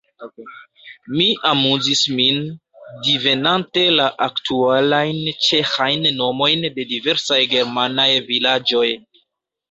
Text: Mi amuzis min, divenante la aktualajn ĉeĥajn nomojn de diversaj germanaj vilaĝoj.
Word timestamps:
Mi 1.17 1.25
amuzis 1.49 1.99
min, 2.19 2.39
divenante 3.07 3.83
la 3.99 4.07
aktualajn 4.27 5.19
ĉeĥajn 5.49 6.07
nomojn 6.21 6.65
de 6.79 6.87
diversaj 6.93 7.39
germanaj 7.53 8.07
vilaĝoj. 8.31 8.87